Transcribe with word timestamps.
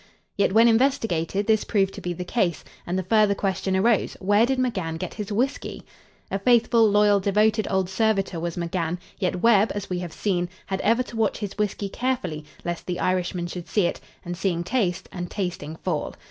Yet, 0.35 0.51
when 0.51 0.67
investigated, 0.67 1.45
this 1.45 1.63
proved 1.63 1.93
to 1.93 2.01
be 2.01 2.11
the 2.11 2.25
case, 2.25 2.63
and 2.87 2.97
the 2.97 3.03
further 3.03 3.35
question 3.35 3.75
arose, 3.77 4.15
where 4.19 4.47
did 4.47 4.57
McGann 4.57 4.97
get 4.97 5.13
his 5.13 5.31
whiskey? 5.31 5.83
A 6.31 6.39
faithful, 6.39 6.89
loyal 6.89 7.19
devoted 7.19 7.67
old 7.69 7.87
servitor 7.87 8.39
was 8.39 8.55
McGann, 8.57 8.97
yet 9.19 9.43
Webb, 9.43 9.71
as 9.75 9.91
we 9.91 9.99
have 9.99 10.11
seen, 10.11 10.49
had 10.65 10.81
ever 10.81 11.03
to 11.03 11.15
watch 11.15 11.37
his 11.37 11.55
whiskey 11.55 11.87
carefully 11.87 12.43
lest 12.65 12.87
the 12.87 12.99
Irishman 12.99 13.45
should 13.45 13.67
see 13.67 13.85
it, 13.85 13.99
and 14.25 14.35
seeing 14.35 14.63
taste, 14.63 15.07
and 15.11 15.29
tasting 15.29 15.75
fall. 15.75 16.15